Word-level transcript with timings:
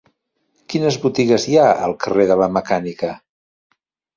Quines 0.73 0.95
botigues 1.03 1.45
hi 1.51 1.57
ha 1.57 1.67
al 1.89 1.95
carrer 2.07 2.27
de 2.33 2.39
la 2.43 2.49
Mecànica? 2.57 3.13